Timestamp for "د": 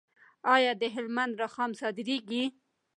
0.81-0.83